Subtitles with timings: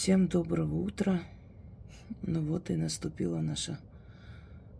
[0.00, 1.20] Всем доброго утра.
[2.22, 3.78] Ну вот и наступила наша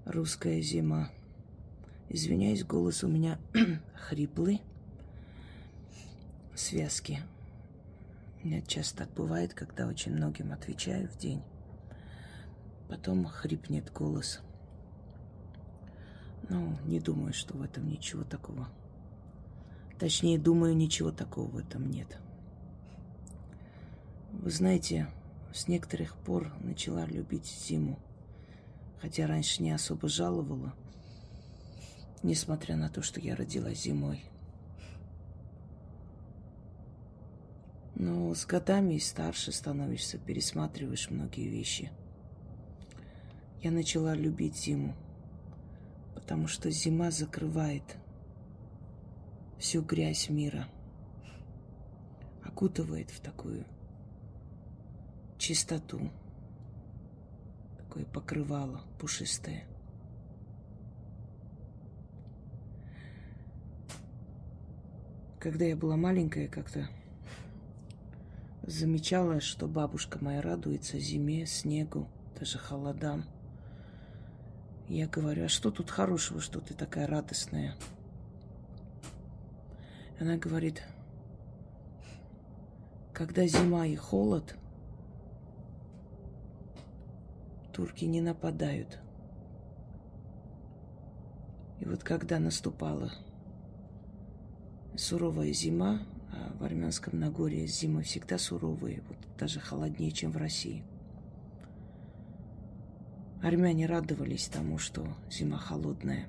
[0.07, 1.11] русская зима.
[2.09, 3.39] Извиняюсь, голос у меня
[3.95, 4.63] хриплый.
[6.55, 7.19] Связки.
[8.43, 11.43] У меня часто так бывает, когда очень многим отвечаю в день.
[12.89, 14.41] Потом хрипнет голос.
[16.49, 18.71] Ну, не думаю, что в этом ничего такого.
[19.99, 22.19] Точнее, думаю, ничего такого в этом нет.
[24.41, 25.07] Вы знаете,
[25.53, 27.99] с некоторых пор начала любить зиму.
[29.03, 30.73] Хотя раньше не особо жаловала,
[32.23, 34.25] несмотря на то, что я родилась зимой.
[37.95, 41.91] Но с годами и старше становишься, пересматриваешь многие вещи.
[43.61, 44.97] Я начала любить зиму,
[46.15, 47.99] потому что зима закрывает
[49.59, 50.67] всю грязь мира,
[52.43, 53.67] окутывает в такую
[55.41, 56.11] чистоту.
[57.79, 59.65] Такое покрывало пушистое.
[65.41, 66.89] Когда я была маленькая, как-то
[68.63, 72.07] замечала, что бабушка моя радуется зиме, снегу,
[72.39, 73.25] даже холодам.
[74.89, 77.75] Я говорю, а что тут хорошего, что ты такая радостная?
[80.21, 80.83] Она говорит,
[83.15, 84.57] когда зима и холод,
[87.73, 88.99] турки не нападают.
[91.81, 93.11] И вот когда наступала
[94.97, 100.85] суровая зима, а в Армянском Нагорье зимы всегда суровые, вот даже холоднее, чем в России.
[103.43, 106.29] Армяне радовались тому, что зима холодная,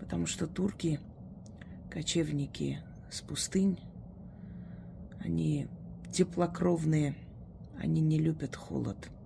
[0.00, 0.98] потому что турки,
[1.90, 3.78] кочевники с пустынь,
[5.20, 5.68] они
[6.12, 7.14] теплокровные,
[7.78, 9.08] они не любят холод–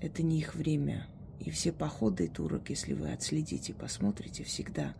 [0.00, 1.06] это не их время.
[1.38, 4.94] И все походы турок, если вы отследите, посмотрите, всегда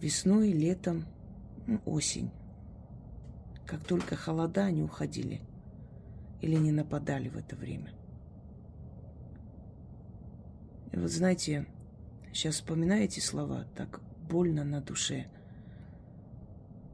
[0.00, 1.04] весной, летом,
[1.66, 2.30] ну, осень.
[3.66, 5.40] Как только холода, они уходили
[6.40, 7.92] или не нападали в это время.
[10.92, 11.66] И вот знаете,
[12.32, 15.26] сейчас вспоминаю эти слова, так больно на душе.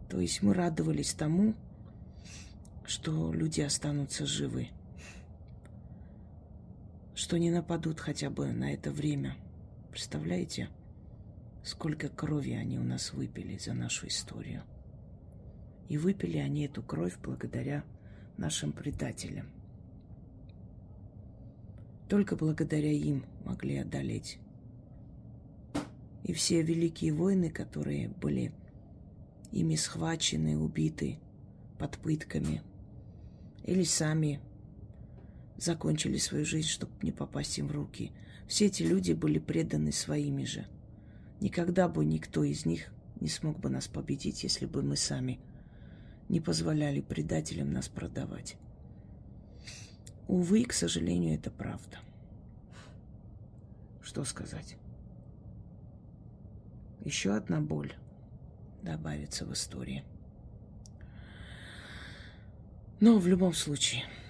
[0.08, 1.54] То есть мы радовались тому,
[2.84, 4.68] что люди останутся живы
[7.22, 9.36] что не нападут хотя бы на это время.
[9.92, 10.70] Представляете,
[11.62, 14.64] сколько крови они у нас выпили за нашу историю.
[15.88, 17.84] И выпили они эту кровь благодаря
[18.38, 19.46] нашим предателям.
[22.08, 24.40] Только благодаря им могли одолеть.
[26.24, 28.52] И все великие войны, которые были
[29.52, 31.20] ими схвачены, убиты
[31.78, 32.62] под пытками,
[33.62, 34.40] или сами
[35.56, 38.12] закончили свою жизнь, чтобы не попасть им в руки.
[38.46, 40.66] Все эти люди были преданы своими же.
[41.40, 45.40] Никогда бы никто из них не смог бы нас победить, если бы мы сами
[46.28, 48.56] не позволяли предателям нас продавать.
[50.28, 51.98] Увы, к сожалению, это правда.
[54.02, 54.76] Что сказать?
[57.04, 57.92] Еще одна боль
[58.82, 60.04] добавится в истории.
[63.00, 64.04] Но в любом случае–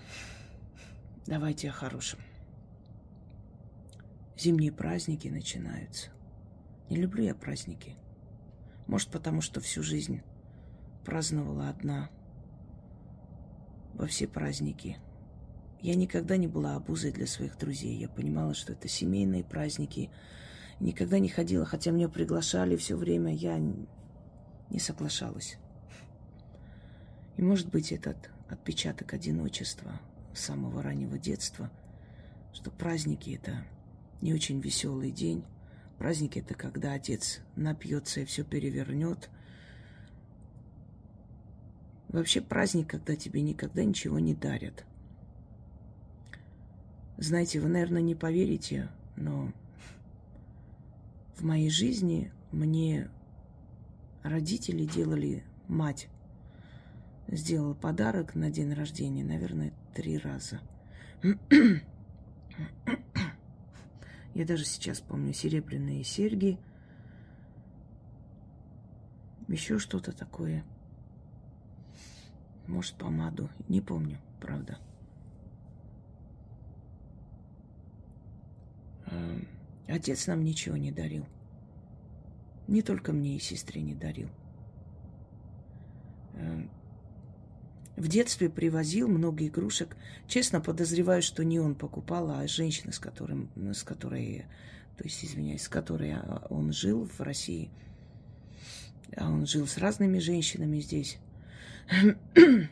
[1.26, 2.18] Давайте о хорошем.
[4.36, 6.10] Зимние праздники начинаются.
[6.90, 7.94] Не люблю я праздники.
[8.88, 10.22] Может, потому что всю жизнь
[11.04, 12.10] праздновала одна
[13.94, 14.98] во все праздники.
[15.80, 17.96] Я никогда не была обузой для своих друзей.
[17.96, 20.10] Я понимала, что это семейные праздники.
[20.80, 25.56] Никогда не ходила, хотя меня приглашали все время, я не соглашалась.
[27.36, 30.00] И может быть этот отпечаток одиночества–
[30.34, 31.70] с самого раннего детства,
[32.52, 33.64] что праздники– это
[34.20, 35.44] не очень веселый день.
[35.98, 39.30] Праздники– это когда отец напьется и все перевернет.
[42.08, 44.84] Вообще праздник, когда тебе никогда ничего не дарят.
[47.16, 49.52] Знаете, вы, наверное, не поверите, но
[51.36, 53.10] в моей жизни мне
[54.22, 56.08] родители делали мать
[57.28, 60.60] сделала подарок на день рождения, наверное, три раза.
[64.34, 66.58] Я даже сейчас помню серебряные серьги,
[69.48, 70.64] еще что-то такое.
[72.66, 73.50] Может, помаду.
[73.68, 74.78] Не помню, правда.
[79.06, 79.46] Эм,
[79.88, 81.26] отец нам ничего не дарил.
[82.68, 84.30] Не только мне и сестре не дарил.
[87.96, 89.96] В детстве привозил много игрушек.
[90.26, 94.46] Честно подозреваю, что не он покупал, а женщина, с, которым, с которой,
[94.96, 96.16] то есть, извиняюсь, с которой
[96.48, 97.70] он жил в России.
[99.14, 101.18] А он жил с разными женщинами здесь.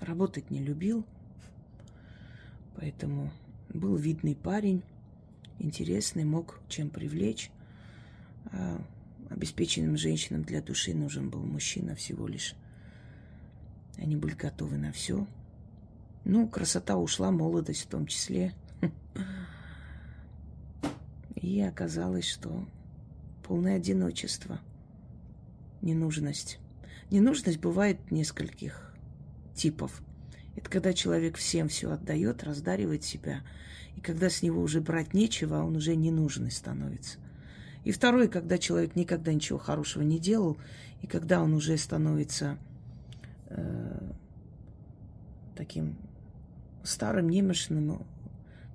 [0.00, 1.04] Работать не любил,
[2.76, 3.32] поэтому
[3.68, 4.82] был видный парень,
[5.58, 7.50] интересный, мог чем привлечь.
[8.46, 8.80] А
[9.30, 12.54] обеспеченным женщинам для души нужен был мужчина всего лишь.
[13.96, 15.26] Они были готовы на все.
[16.24, 18.54] Ну, красота ушла, молодость в том числе.
[21.34, 22.66] И оказалось, что
[23.42, 24.60] полное одиночество,
[25.80, 26.58] ненужность.
[27.10, 28.94] Ненужность бывает нескольких
[29.54, 30.00] типов.
[30.56, 33.42] Это когда человек всем все отдает, раздаривает себя,
[33.96, 37.18] и когда с него уже брать нечего, он уже ненужный становится.
[37.84, 40.56] И второй, когда человек никогда ничего хорошего не делал,
[41.00, 42.58] и когда он уже становится
[45.56, 45.96] таким
[46.82, 48.04] старым, немощным,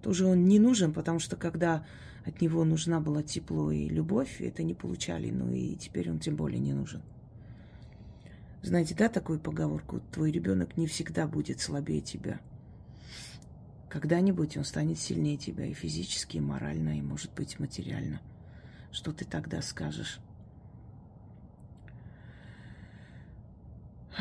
[0.01, 1.85] тоже он не нужен, потому что когда
[2.25, 6.35] от него нужна была тепло и любовь, это не получали, ну и теперь он тем
[6.35, 7.01] более не нужен.
[8.61, 10.01] Знаете, да, такую поговорку?
[10.11, 12.39] Твой ребенок не всегда будет слабее тебя.
[13.89, 18.19] Когда-нибудь он станет сильнее тебя и физически, и морально, и, может быть, материально.
[18.91, 20.19] Что ты тогда скажешь?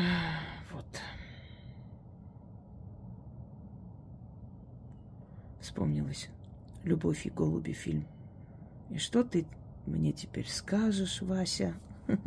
[0.71, 0.85] Вот.
[5.77, 6.29] Вспомнилось.
[6.83, 8.07] «Любовь и голуби» фильм.
[8.89, 9.45] И что ты
[9.85, 11.75] мне теперь скажешь, Вася?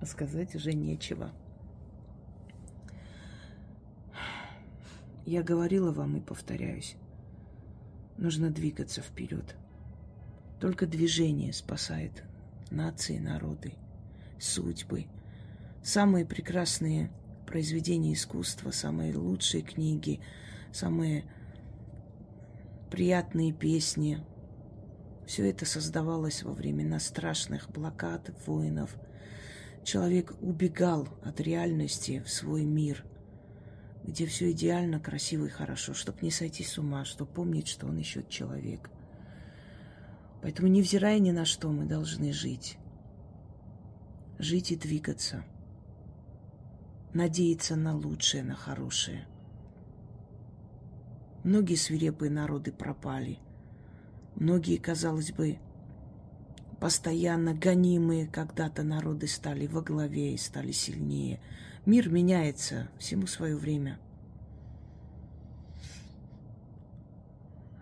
[0.00, 1.30] А сказать уже нечего.
[5.24, 6.96] Я говорила вам и повторяюсь.
[8.16, 9.54] Нужно двигаться вперед.
[10.58, 12.24] Только движение спасает
[12.72, 13.74] нации, народы,
[14.40, 15.06] судьбы.
[15.84, 17.12] Самые прекрасные
[17.46, 20.18] произведения искусства, самые лучшие книги,
[20.72, 21.24] самые
[22.90, 24.18] приятные песни.
[25.26, 28.96] Все это создавалось во времена страшных блокад, воинов.
[29.84, 33.04] Человек убегал от реальности в свой мир,
[34.02, 37.96] где все идеально, красиво и хорошо, чтобы не сойти с ума, чтобы помнить, что он
[37.96, 38.90] еще человек–
[40.42, 42.78] Поэтому, невзирая ни на что, мы должны жить.
[44.38, 45.44] Жить и двигаться.
[47.12, 49.26] Надеяться на лучшее, на хорошее.
[51.44, 53.38] Многие свирепые народы пропали.
[54.36, 55.58] Многие, казалось бы,
[56.80, 61.40] постоянно гонимые когда-то народы стали во главе и стали сильнее.
[61.86, 63.98] Мир меняется, всему свое время–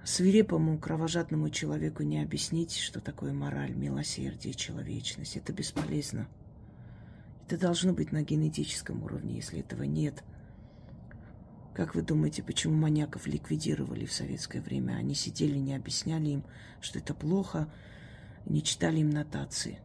[0.09, 5.37] Свирепому, кровожадному человеку не объяснить, что такое мораль, милосердие, человечность.
[5.37, 6.27] Это бесполезно.
[7.47, 9.37] Это должно быть на генетическом уровне.
[9.37, 10.25] Если этого нет,
[11.79, 14.95] как вы думаете, почему маньяков ликвидировали в советское время?
[14.95, 16.45] Они сидели, не объясняли им,
[16.81, 17.73] что это плохо,
[18.45, 19.79] не читали им нотации.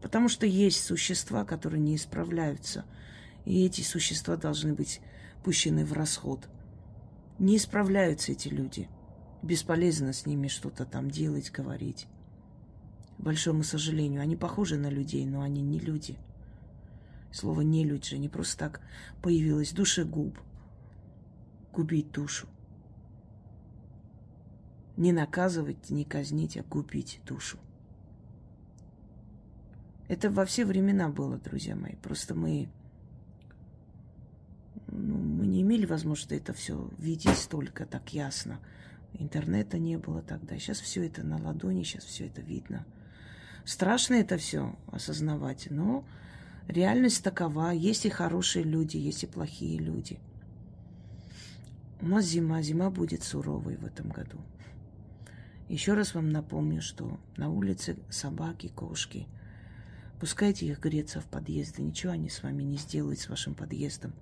[0.00, 2.84] Потому что есть существа, которые не исправляются.
[3.44, 5.00] И эти существа должны быть
[5.42, 6.48] пущены в расход.
[7.38, 8.88] Не исправляются эти люди–
[9.44, 12.06] бесполезно с ними что-то там делать, говорить.
[13.18, 16.16] большому сожалению, они похожи на людей, но они не люди.
[17.32, 18.80] Слово «не люди» же не просто так
[19.20, 19.72] появилось.
[19.72, 20.38] Душегуб.
[21.74, 22.46] Губить душу.
[24.96, 27.58] Не наказывать, не казнить, а губить душу.
[30.06, 31.96] Это во все времена было, друзья мои.
[31.96, 32.68] Просто мы,
[34.86, 38.60] ну, мы не имели возможности это все видеть столько так ясно.
[39.14, 40.56] Интернета не было тогда.
[40.58, 42.86] Сейчас все это на ладони, сейчас все это видно.
[43.64, 46.04] Страшно это все осознавать, но
[46.68, 47.70] реальность такова.
[47.70, 50.20] Есть и хорошие люди, есть и плохие люди.
[52.00, 54.38] Нас зима, зима будет суровой в этом году.
[55.68, 59.26] Еще раз вам напомню, что на улице собаки, кошки.
[60.20, 61.82] Пускайте их греться в подъезды.
[61.82, 64.12] Ничего они с вами не сделают, с вашим подъездом.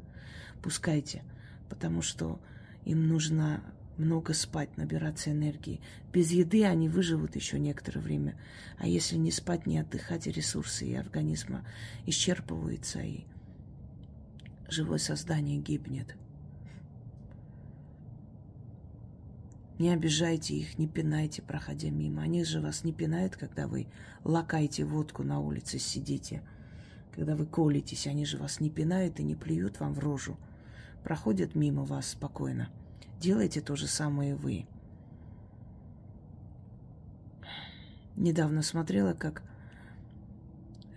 [0.62, 1.24] Пускайте,
[1.68, 2.40] потому что
[2.84, 3.62] им нужно
[3.98, 5.80] много спать, набираться энергии.
[6.12, 8.38] Без еды они выживут еще некоторое время.
[8.78, 11.66] А если не спать, не отдыхать, ресурсы и организма
[12.06, 13.24] исчерпываются, и
[14.68, 16.16] живое создание гибнет.
[19.78, 22.22] Не обижайте их, не пинайте, проходя мимо.
[22.22, 23.86] Они же вас не пинают, когда вы
[24.24, 26.42] лакаете водку на улице, сидите.
[27.14, 30.36] Когда вы колитесь, они же вас не пинают и не плюют вам в рожу.
[31.02, 32.68] Проходят мимо вас спокойно–
[33.22, 34.66] Делайте то же самое вы.
[38.16, 39.44] Недавно смотрела, как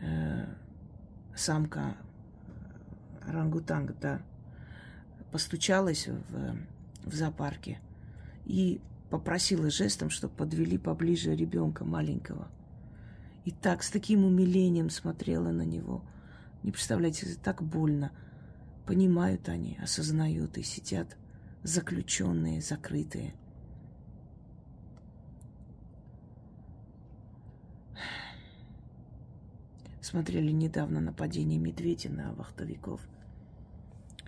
[0.01, 0.47] э,
[1.35, 1.95] самка
[3.27, 4.23] орангутанг, да,
[5.31, 6.57] постучалась в,
[7.03, 7.79] в зоопарке
[8.45, 12.47] и попросила жестом, чтобы подвели поближе ребенка маленького.
[13.43, 16.03] И так, с таким умилением смотрела на него.
[16.63, 18.11] Не представляете, так больно.
[18.85, 21.17] Понимают они, осознают и сидят
[21.63, 23.35] заключенные, закрытые.
[30.01, 33.01] Смотрели недавно нападение медведя на вахтовиков.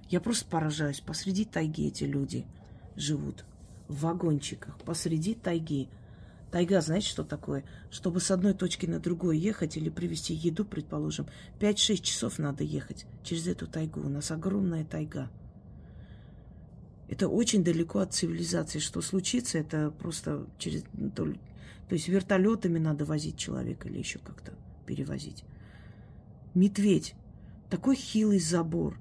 [0.10, 1.02] Я просто поражаюсь.
[1.02, 2.48] Посреди тайги эти люди
[2.96, 3.46] живут.
[3.88, 4.78] В вагончиках.
[4.80, 5.90] Посреди тайги.
[6.52, 7.66] Тайга, знаете, что такое?
[7.92, 11.28] Чтобы с одной точки на другую ехать или привезти еду, предположим,
[11.60, 14.02] 5-6 часов надо ехать через эту тайгу.
[14.02, 15.30] У нас огромная тайга.
[17.10, 18.80] Это очень далеко от цивилизации.
[18.80, 20.84] Что случится, это просто через...
[20.94, 21.34] Ну, то,
[21.90, 24.54] есть вертолетами надо возить человека или еще как-то
[24.86, 25.44] перевозить.
[26.54, 27.14] Медведь.
[27.70, 28.98] Такой хилый забор.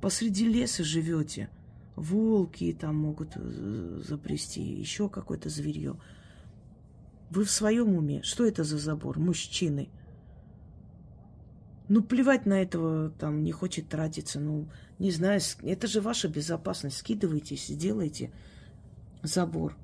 [0.00, 1.50] Посреди леса живете.
[1.96, 5.96] Волки там могут э, запрести, еще какое-то зверье.
[7.30, 8.22] Вы в своем уме?
[8.22, 9.18] Что это за забор?
[9.18, 9.88] Мужчины.
[11.88, 14.38] Ну, плевать на этого, там, не хочет тратиться.
[14.40, 14.68] Ну,
[14.98, 16.98] не знаю, это же ваша безопасность.
[16.98, 18.32] Скидывайтесь, сделайте
[19.22, 19.76] забор.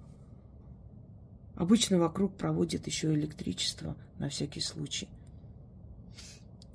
[1.57, 5.09] Обычно вокруг проводят еще электричество на всякий случай.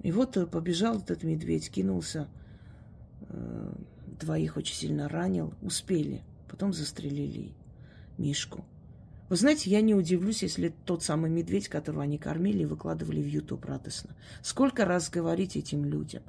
[0.01, 2.27] И вот э, побежал этот медведь, кинулся,
[3.29, 3.73] э,
[4.05, 6.23] двоих очень сильно ранил, успели.
[6.49, 7.53] Потом застрелили
[8.17, 8.65] Мишку.
[9.29, 13.63] Вы знаете, я не удивлюсь, если тот самый медведь, которого они кормили, выкладывали в YouTube
[13.63, 14.15] радостно.
[14.41, 16.23] Сколько раз говорить этим людям?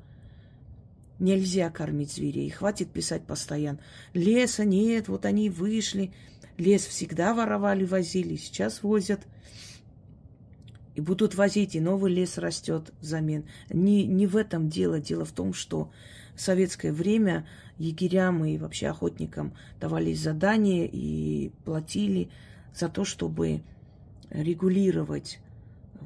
[1.19, 2.49] Нельзя кормить зверей.
[2.51, 3.81] Хватит писать постоянно.
[4.15, 6.13] Леса нет, вот они вышли.
[6.59, 8.37] Лес всегда воровали, возили.
[8.37, 9.21] Сейчас возят.
[10.95, 13.45] И будут возить, и новый лес растет взамен.
[13.71, 15.01] Не, не в этом дело.
[15.01, 15.91] Дело в том, что
[16.35, 17.47] в советское время
[17.79, 22.31] егерям и вообще охотникам давались задания и платили
[22.75, 23.63] за то, чтобы
[24.31, 25.41] регулировать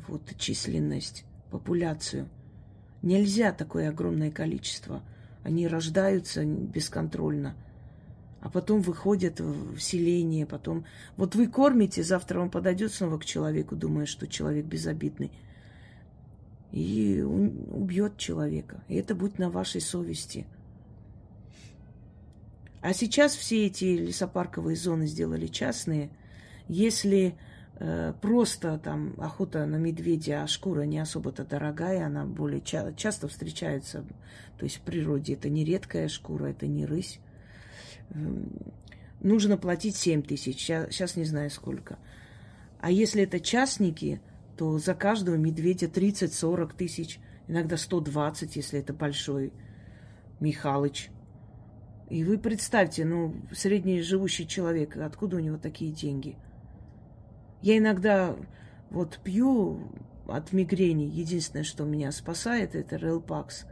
[0.08, 2.28] вот численность, популяцию.
[3.02, 5.02] Нельзя такое огромное количество.
[5.42, 7.54] Они рождаются бесконтрольно,
[8.46, 10.84] а потом выходят в селение, потом...
[11.16, 15.32] Вот вы кормите, завтра он подойдет снова к человеку, думая, что человек безобидный,
[16.70, 18.84] и убьет человека.
[18.88, 20.46] И это будет на вашей совести.
[22.82, 26.10] А сейчас все эти лесопарковые зоны сделали частные–
[26.68, 27.36] если
[27.78, 33.28] э, просто там охота на медведя, а шкура не особо-то дорогая, она более ча- часто
[33.28, 34.04] встречается,
[34.58, 37.20] то есть в природе это не редкая шкура, это не рысь.
[38.10, 38.16] Э,
[39.20, 41.98] нужно платить 7 тысяч, сейчас не знаю сколько.
[42.80, 44.20] А если это частники,
[44.56, 49.52] то за каждого медведя 30-40 тысяч, иногда 120, если это большой
[50.40, 51.10] Михалыч.
[52.10, 56.36] И вы представьте, ну, средний живущий человек, откуда у него такие деньги–
[57.62, 58.36] я иногда
[58.90, 59.90] вот пью
[60.28, 61.04] от мигрени.
[61.04, 63.66] Единственное, что меня спасает, это Релпакс.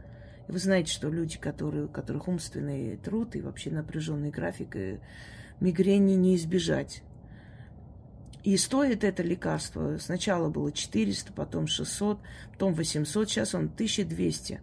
[0.47, 4.99] И вы знаете, что люди, которые, у которых умственный труд и вообще напряженный график, э,
[5.59, 7.03] мигрени не избежать.
[8.43, 9.97] И стоит это лекарство.
[9.97, 12.19] Сначала было 400, потом 600,
[12.51, 14.61] потом 800, сейчас он 1200.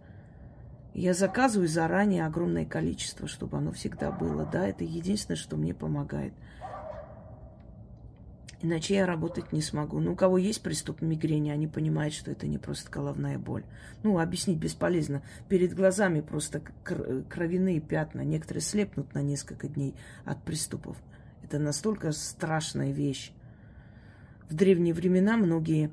[0.93, 4.45] Я заказываю заранее огромное количество, чтобы оно всегда было.
[4.45, 6.33] Да, это единственное, что мне помогает.
[8.63, 9.99] Иначе я работать не смогу.
[9.99, 13.65] Ну, у кого есть приступ мигрени, они понимают, что это не просто головная боль.
[14.03, 15.21] Ну, объяснить бесполезно.
[15.49, 16.61] Перед глазами просто
[17.29, 18.21] кровяные пятна.
[18.21, 20.95] Некоторые слепнут на несколько дней от приступов.
[21.43, 23.33] Это настолько страшная вещь.
[24.49, 25.91] В древние времена многие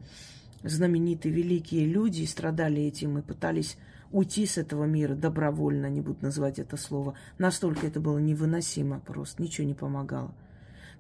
[0.63, 3.79] знаменитые великие люди страдали этим и пытались
[4.13, 7.15] уйти с этого мира добровольно, не буду называть это слово.
[7.39, 10.33] Настолько это было невыносимо просто, ничего не помогало.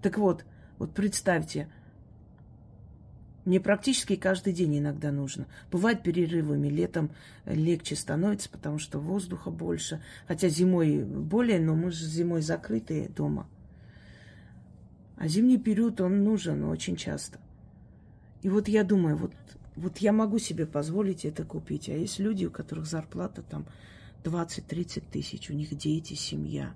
[0.02, 0.44] Так вот,
[0.80, 1.68] вот представьте,
[3.44, 5.46] мне практически каждый день иногда нужно.
[5.70, 7.10] Бывает перерывами, летом
[7.44, 10.02] легче становится, потому что воздуха больше.
[10.26, 13.46] Хотя зимой более, но мы же зимой закрытые дома.
[15.18, 17.40] А зимний период, он нужен очень часто.
[18.40, 19.34] И вот я думаю, вот,
[19.76, 21.90] вот я могу себе позволить это купить.
[21.90, 23.66] А есть люди, у которых зарплата там
[24.24, 26.72] 20-30 тысяч, у них дети, семья.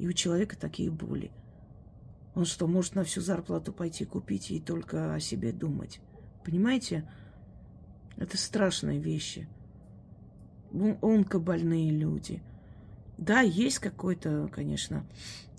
[0.00, 1.30] И у человека такие боли.
[2.34, 6.00] Он что, может на всю зарплату пойти купить и только о себе думать?
[6.44, 7.08] Понимаете?
[8.16, 9.48] Это страшные вещи.
[10.72, 12.42] Онкобольные люди.
[13.18, 15.04] Да, есть какой-то, конечно,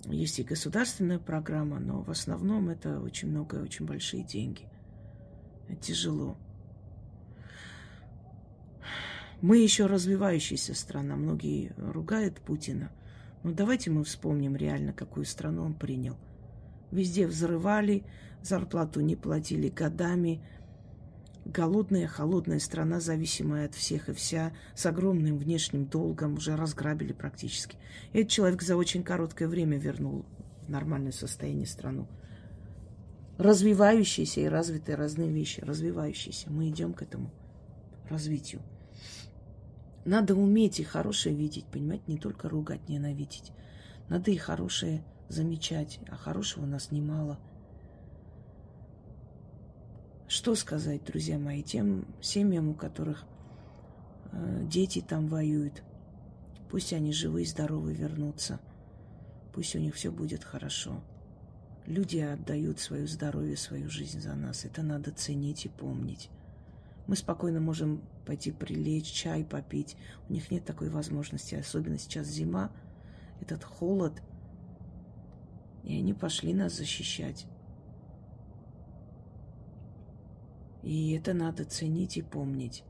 [0.05, 4.67] есть и государственная программа, но в основном это очень много, очень большие деньги.
[5.67, 6.37] Это тяжело.
[9.41, 11.15] Мы еще развивающаяся страна.
[11.15, 12.91] Многие ругают Путина.
[13.43, 16.15] Но давайте мы вспомним реально, какую страну он принял.
[16.91, 18.03] Везде взрывали,
[18.41, 20.41] зарплату не платили годами.
[21.45, 27.77] Голодная, холодная страна, зависимая от всех и вся, с огромным внешним долгом, уже разграбили практически.
[28.13, 30.25] Этот человек за очень короткое время вернул
[30.61, 32.07] в нормальное состояние страну.
[33.37, 35.61] Развивающиеся и развитые разные вещи.
[35.61, 36.51] Развивающиеся.
[36.51, 37.31] Мы идем к этому
[38.07, 38.61] развитию.
[40.05, 43.51] Надо уметь и хорошее видеть, понимаете, не только ругать, ненавидеть.
[44.09, 47.39] Надо и хорошее замечать, а хорошего у нас немало.
[50.27, 53.25] Что сказать, друзья мои, тем семьям, у которых
[54.31, 55.83] э, дети там воюют,
[56.69, 58.59] пусть они живы и здоровы вернутся,
[59.53, 61.03] пусть у них все будет хорошо.
[61.85, 64.65] Люди отдают свое здоровье, свою жизнь за нас.
[64.65, 66.29] Это надо ценить и помнить.
[67.07, 69.97] Мы спокойно можем пойти прилечь, чай попить.
[70.29, 72.71] У них нет такой возможности, особенно сейчас зима,
[73.41, 74.13] этот холод.
[75.83, 77.45] И они пошли нас защищать.
[80.83, 82.83] И это надо ценить и помнить.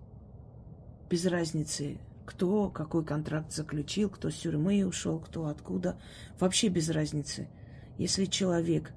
[1.09, 5.99] Без разницы, кто какой контракт заключил, кто с тюрьмы ушел, кто откуда.
[6.39, 7.49] Вообще без разницы.
[7.97, 8.93] Если человек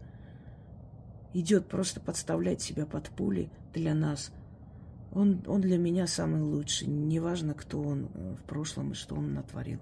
[1.33, 4.33] идет просто подставлять себя под пули для нас–
[5.15, 6.89] он, он для меня самый лучший.
[6.89, 9.79] Неважно, кто он э, в прошлом и что он натворил.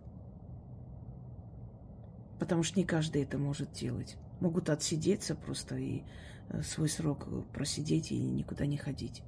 [2.42, 4.16] Потому что не каждый это может делать.
[4.40, 6.02] Могут отсидеться просто и
[6.48, 9.22] э, свой срок просидеть и никуда не ходить.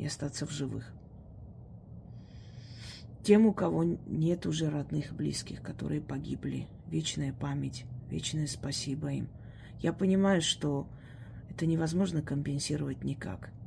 [0.00, 0.92] И остаться в живых.
[3.22, 6.66] Тем, у кого нет уже родных, близких, которые погибли.
[6.88, 9.28] Вечная память, вечное спасибо им.
[9.78, 10.88] Я понимаю, что
[11.50, 13.52] это невозможно компенсировать никак–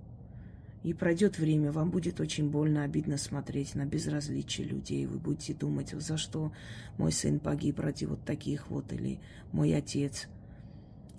[0.83, 5.05] и пройдет время, вам будет очень больно, обидно смотреть на безразличие людей.
[5.05, 6.51] Вы будете думать, за что
[6.97, 9.19] мой сын погиб ради вот таких вот, или
[9.53, 10.27] мой отец.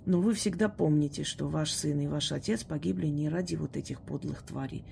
[0.05, 4.01] Но вы всегда помните, что ваш сын и ваш отец погибли не ради вот этих
[4.01, 4.85] подлых тварей,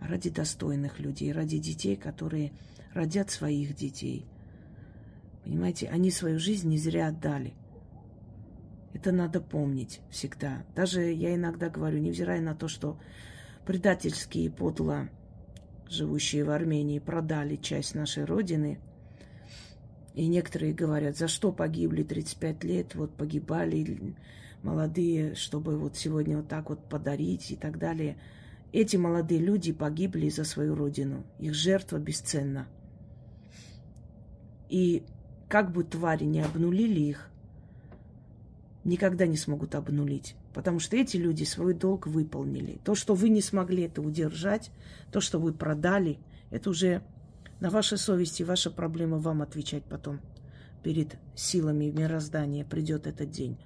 [0.00, 2.52] а ради достойных людей, ради детей, которые
[2.92, 4.26] родят своих детей.
[5.44, 7.54] Понимаете, они свою жизнь не зря отдали.
[8.92, 10.66] Это надо помнить всегда.
[10.74, 12.98] Даже я иногда говорю, невзирая на то, что
[13.66, 15.08] предательски и подло
[15.88, 18.78] живущие в Армении продали часть нашей родины.
[20.14, 24.14] И некоторые говорят, за что погибли 35 лет, вот погибали
[24.62, 28.16] молодые, чтобы вот сегодня вот так вот подарить и так далее.
[28.72, 31.24] Эти молодые люди погибли за свою родину.
[31.38, 32.68] Их жертва бесценна.
[34.68, 35.04] И
[35.48, 37.28] как бы твари не обнулили их,
[38.84, 40.36] никогда не смогут обнулить.
[40.52, 42.80] Потому что эти люди свой долг выполнили.
[42.84, 44.70] То, что вы не смогли это удержать,
[45.12, 46.18] то, что вы продали,
[46.50, 47.02] это уже
[47.60, 50.20] на вашей совести, ваша проблема вам отвечать потом.
[50.82, 53.58] Перед силами мироздания придет этот день.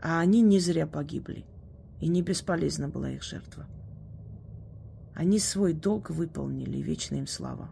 [0.00, 1.44] А они не зря погибли.
[2.00, 3.66] И не бесполезна была их жертва.
[5.14, 7.70] Они свой долг выполнили, вечная им слава.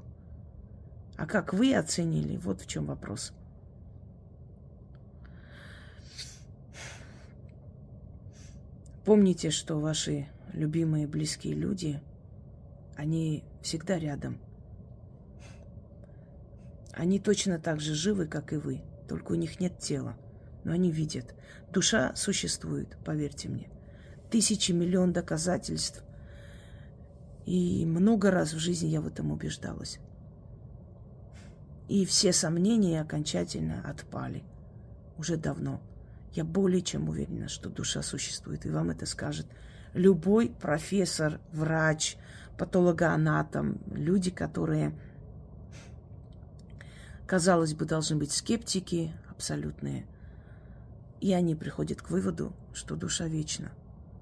[1.16, 3.32] А как вы оценили, вот в чем вопрос.
[9.06, 12.00] Помните, что ваши любимые близкие люди,
[12.96, 14.40] они всегда рядом.
[16.92, 20.16] Они точно так же живы, как и вы, только у них нет тела,
[20.64, 21.36] но они видят.
[21.72, 23.70] Душа существует, поверьте мне.
[24.28, 26.02] Тысячи, миллион доказательств.
[27.44, 30.00] И много раз в жизни я в этом убеждалась.
[31.88, 34.42] И все сомнения окончательно отпали.
[35.16, 35.80] Уже давно.
[36.36, 39.46] Я более чем уверена, что душа существует, и вам это скажет
[39.94, 42.18] любой профессор, врач,
[42.58, 44.92] патологоанатом, люди, которые,
[47.26, 50.06] казалось бы, должны быть скептики абсолютные.
[51.22, 53.72] И они приходят к выводу, что душа вечна.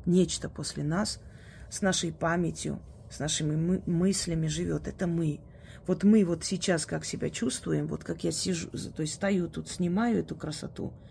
[0.07, 1.20] Нечто после нас
[1.68, 4.87] с нашей памятью, с нашими мы- мыслями живет.
[4.87, 5.40] Это мы.
[5.88, 9.68] Вот мы вот сейчас как себя чувствуем, вот как я сижу, то есть стою тут,
[9.68, 10.92] снимаю эту красоту–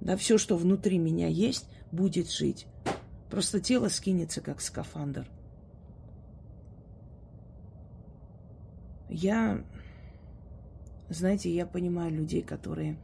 [0.00, 2.66] да, все, что внутри меня есть, будет жить.
[3.30, 5.28] Просто тело скинется, как скафандр.
[9.08, 9.64] Я,
[11.08, 12.96] знаете, я понимаю людей, которые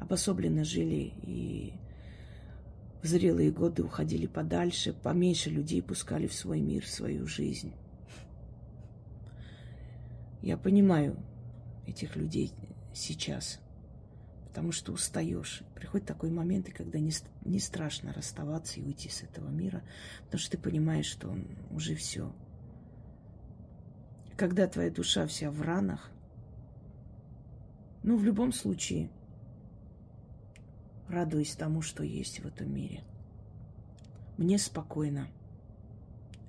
[0.00, 1.74] обособленно жили и
[3.02, 7.72] в зрелые годы уходили подальше, поменьше людей пускали в свой мир, в свою жизнь.
[10.42, 11.16] Я понимаю
[11.86, 12.52] этих людей
[12.92, 13.60] сейчас–
[14.56, 15.62] потому что устаешь.
[15.74, 17.12] Приходит такой момент, когда не,
[17.44, 19.82] не страшно расставаться и уйти с этого мира,
[20.24, 21.36] потому что ты понимаешь, что
[21.70, 22.34] уже все.
[24.34, 26.10] Когда твоя душа вся в ранах,
[28.02, 29.10] ну, в любом случае,
[31.06, 33.04] радуюсь тому, что есть в этом мире.
[34.38, 35.28] Мне спокойно,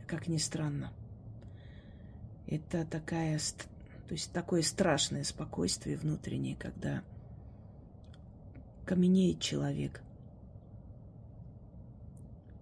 [0.08, 0.94] как ни странно.
[2.46, 3.38] Это такая,
[4.08, 7.04] то есть такое страшное спокойствие внутреннее, когда
[8.88, 10.02] каменеет человек,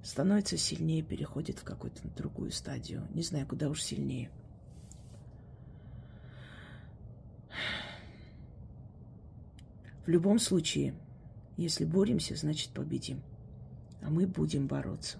[0.03, 3.07] становится сильнее, переходит в какую-то другую стадию.
[3.13, 4.31] Не знаю, куда уж сильнее.
[10.05, 10.95] В любом случае,
[11.57, 13.21] если боремся, значит победим.
[14.01, 15.17] А мы будем бороться.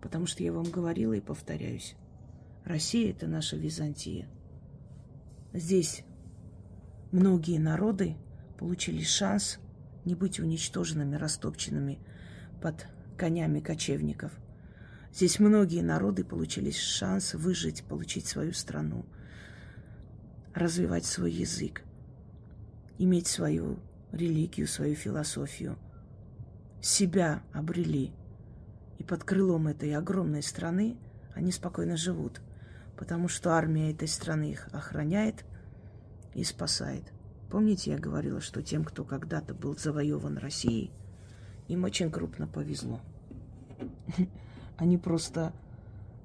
[0.00, 1.94] Потому что я вам говорила и повторяюсь.
[2.64, 4.28] Россия– это наша Византия.
[5.52, 6.04] Здесь
[7.10, 8.16] многие народы
[8.58, 9.58] получили шанс
[10.04, 11.98] не быть уничтоженными, растопченными
[12.60, 12.86] под
[13.16, 14.32] конями кочевников.
[15.12, 19.04] Здесь многие народы получили шанс выжить, получить свою страну,
[20.54, 21.82] развивать свой язык,
[22.98, 23.78] иметь свою
[24.10, 25.78] религию, свою философию.
[26.80, 28.12] Себя обрели.
[28.98, 30.96] И под крылом этой огромной страны
[31.34, 32.40] они спокойно живут,
[32.96, 35.44] потому что армия этой страны их охраняет
[36.34, 37.11] и спасает.
[37.52, 40.90] Помните, я говорила, что тем, кто когда-то был завоеван Россией,
[41.68, 42.98] им очень крупно повезло.
[44.78, 45.52] Они просто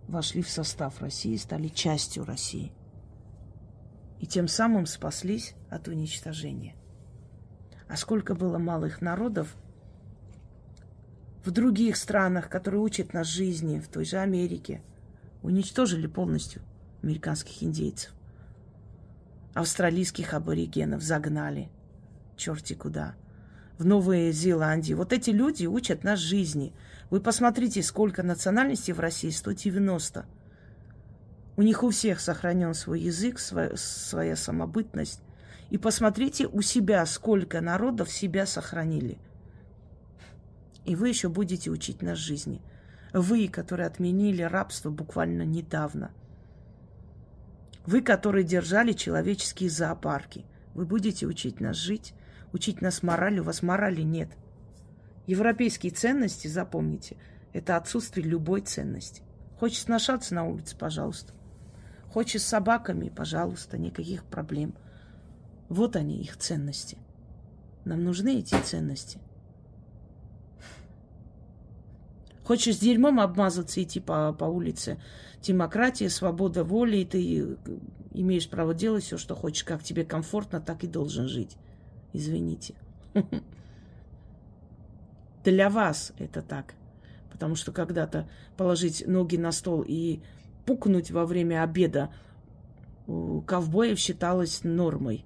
[0.07, 2.71] вошли в состав России, стали частью России.
[4.21, 6.77] И тем самым спаслись от уничтожения.
[7.89, 9.53] А сколько было малых народов
[11.43, 14.81] в других странах, которые учат нас жизни, в той же Америке,
[15.43, 16.61] уничтожили полностью
[17.01, 18.16] американских индейцев
[19.57, 21.69] австралийских аборигенов загнали.
[22.35, 23.15] Черти куда.
[23.79, 24.93] В Новой Зеландии.
[24.93, 26.73] Вот эти люди учат нас жизни.
[27.09, 29.31] Вы посмотрите, сколько национальностей в России.
[29.31, 30.25] 190.
[31.55, 35.21] У них у всех сохранен свой язык, своя, своя самобытность.
[35.71, 39.17] И посмотрите у себя, сколько народов себя сохранили.
[40.85, 42.61] И вы еще будете учить нас жизни.
[43.11, 46.11] Вы, которые отменили рабство буквально недавно–
[47.87, 50.45] вы, которые держали человеческие зоопарки,
[50.75, 52.13] вы будете учить нас жить,
[52.51, 53.39] учить нас морали.
[53.39, 54.29] У вас морали нет.
[55.25, 57.15] Европейские ценности, запомните,
[57.53, 59.23] это отсутствие любой ценности.
[59.57, 61.33] Хочешь сношаться на улице, пожалуйста.
[62.11, 64.75] Хочешь с собаками, пожалуйста, никаких проблем.
[65.69, 66.97] Вот они, их ценности.
[67.85, 69.19] Нам нужны эти ценности.
[72.47, 75.01] Хочешь дерьмом обмазаться, идти по, по улице,
[75.41, 77.57] демократия, свобода воли, и ты
[78.13, 81.57] имеешь право делать все, что хочешь, как тебе комфортно, так и должен жить.
[82.13, 82.75] Извините.
[85.43, 86.75] Для вас это так.
[87.33, 90.21] Потому что когда-то положить ноги на стол и
[90.65, 92.13] пукнуть во время обеда
[93.07, 95.25] у ковбоев считалось нормой.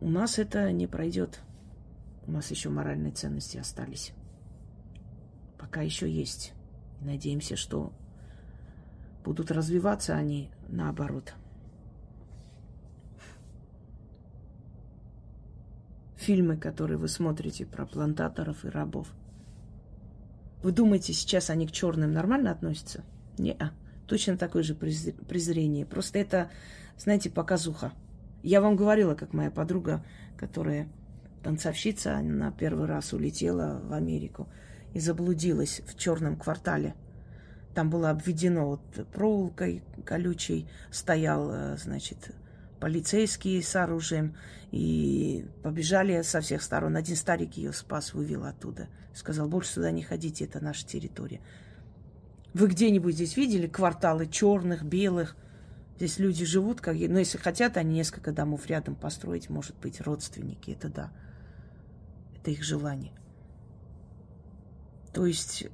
[0.00, 1.40] У нас это не пройдет.
[2.26, 4.12] У нас еще моральные ценности остались
[5.74, 6.52] пока еще есть.
[7.00, 7.92] Надеемся, что
[9.24, 11.34] будут развиваться они наоборот.
[16.14, 19.08] Фильмы, которые вы смотрите про плантаторов и рабов.
[20.62, 23.02] Вы думаете, сейчас они к черным нормально относятся?
[23.36, 23.70] Не, -а.
[24.06, 25.86] точно такое же презрение.
[25.86, 26.50] Просто это,
[26.96, 27.92] знаете, показуха.
[28.44, 30.04] Я вам говорила, как моя подруга,
[30.36, 30.88] которая
[31.44, 34.48] танцовщица, она первый раз улетела в Америку
[34.94, 36.94] и заблудилась в черном квартале.
[37.74, 42.32] Там было обведено вот проволокой колючей, стоял, э, значит,
[42.80, 44.36] полицейские с оружием,
[44.74, 46.96] и побежали со всех сторон.
[46.96, 48.88] Один старик ее спас, вывел оттуда.
[49.14, 51.40] Сказал, больше сюда не ходите, это наша территория.
[52.54, 55.36] Вы где-нибудь здесь видели кварталы черных, белых?
[55.96, 56.96] Здесь люди живут, как...
[56.96, 60.72] Но если хотят, они несколько домов рядом построить, может быть, родственники.
[60.72, 61.12] Это да.
[62.44, 63.12] Это их желание.
[65.14, 65.66] То есть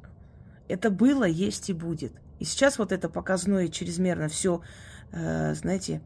[0.68, 2.12] это было, есть и будет.
[2.38, 4.62] И сейчас вот это показное чрезмерно все,
[5.10, 6.00] э, знаете,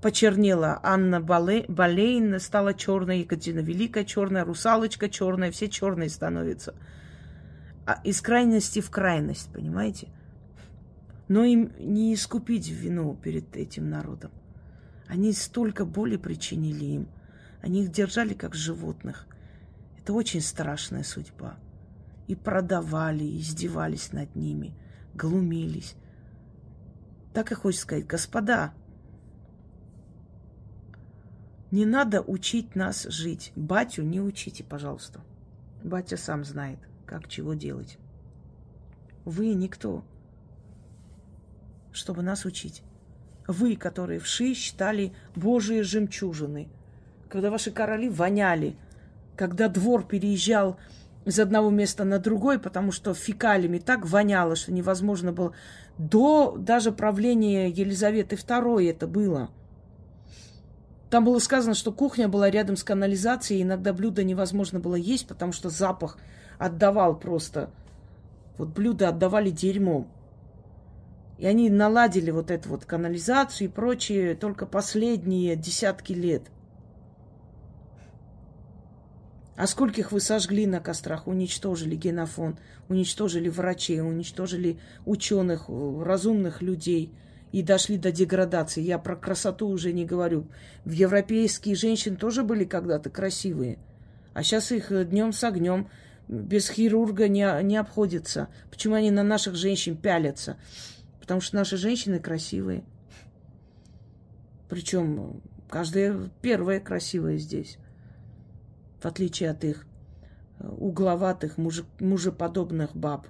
[0.00, 0.80] почернело.
[0.82, 6.74] Анна Бале, Болейн стала черной, Екатерина Великая черная, русалочка черная, все черные становятся.
[7.84, 10.08] А из крайности в крайность, понимаете?
[11.28, 14.30] Но им не искупить вину перед этим народом.
[15.06, 17.08] Они столько боли причинили им.
[17.60, 19.26] Они их держали как животных.
[20.02, 21.56] Это очень страшная судьба
[22.26, 24.74] и продавали, и издевались над ними,
[25.14, 25.94] глумились.
[27.32, 28.74] Так и хочется сказать, господа,
[31.70, 33.52] не надо учить нас жить.
[33.54, 35.20] Батю не учите, пожалуйста.
[35.84, 37.96] Батя сам знает, как чего делать.
[39.24, 40.04] Вы никто.
[41.92, 42.82] чтобы нас учить.
[43.46, 46.68] Вы, которые вши считали Божие жемчужины,
[47.28, 48.76] когда ваши короли воняли,
[49.42, 50.76] когда двор переезжал
[51.24, 55.52] из одного места на другой, потому что фекалиями так воняло, что невозможно было.
[55.98, 59.50] До даже правления Елизаветы II это было.
[61.10, 65.26] Там было сказано, что кухня была рядом с канализацией, и иногда блюдо невозможно было есть,
[65.26, 66.18] потому что запах
[66.56, 67.70] отдавал просто.
[68.58, 70.06] Вот блюда отдавали дерьмом.
[71.38, 76.44] И они наладили вот эту вот канализацию и прочее только последние десятки лет–
[79.56, 87.12] а скольких вы сожгли на кострах, уничтожили генофон, уничтожили врачей, уничтожили ученых, разумных людей
[87.52, 88.80] и дошли до деградации.
[88.80, 90.46] Я про красоту уже не говорю.
[90.84, 93.78] В европейские женщины тоже были когда-то красивые.
[94.32, 95.88] А сейчас их днем с огнем
[96.28, 98.48] без хирурга не, не обходится.
[98.70, 100.56] Почему они на наших женщин пялятся?
[101.20, 102.84] Потому что наши женщины красивые.
[104.70, 107.76] Причем каждая первая красивая здесь
[109.02, 109.84] в отличие от их
[110.58, 113.26] э, угловатых, муж, мужеподобных баб.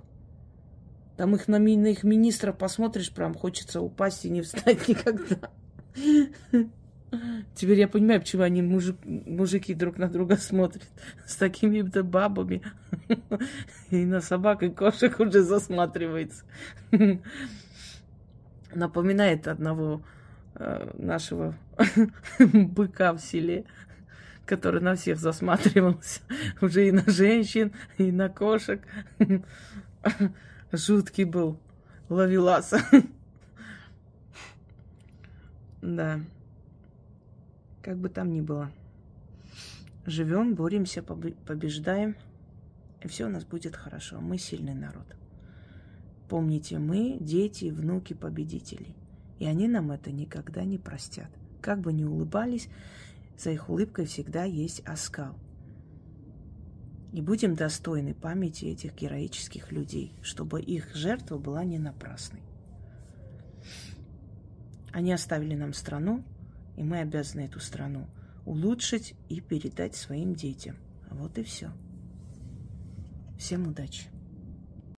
[1.17, 5.51] Там их на, на их министров посмотришь, прям хочется упасть и не встать никогда.
[7.55, 10.89] Теперь я понимаю, почему они мужик, мужики друг на друга смотрят
[11.27, 12.63] с такими-то бабами.
[13.91, 16.45] И на собак и кошек уже засматривается.
[18.75, 20.03] Напоминает одного
[20.55, 21.55] э, нашего
[22.39, 23.67] быка в селе
[24.47, 26.21] который на всех засматривался.
[26.61, 28.83] Уже и на женщин, и на кошек.
[30.73, 31.59] Жуткий был
[32.09, 32.81] ловеласа.
[35.83, 36.21] Да.
[37.83, 38.71] Как бы там ни было.
[40.07, 42.15] Живем, боремся, побеждаем.
[43.03, 44.21] И все у нас будет хорошо.
[44.21, 45.17] Мы сильный народ.
[46.29, 48.95] Помните, мы дети и внуки победителей.
[49.41, 51.29] И они нам это никогда не простят.
[51.61, 52.69] Как бы ни улыбались,
[53.39, 55.35] за их улыбкой всегда есть оскал.
[57.13, 62.43] И будем достойны памяти этих героических людей, чтобы их жертва была не напрасной.
[64.93, 66.25] Они оставили нам страну,
[66.77, 68.07] и мы обязаны эту страну
[68.45, 70.77] улучшить и передать своим детям.
[71.11, 71.71] Вот и все.
[73.39, 74.09] Всем удачи!